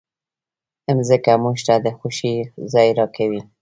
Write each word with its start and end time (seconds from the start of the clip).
مځکه 0.97 1.33
موږ 1.43 1.57
ته 1.67 1.73
د 1.85 1.87
خوښۍ 1.97 2.35
ځای 2.73 2.89
راکوي. 2.99 3.41